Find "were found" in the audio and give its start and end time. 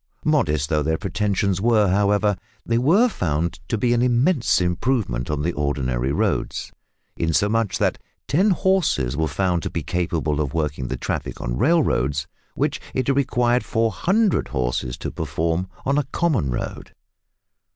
2.79-3.59, 9.15-9.61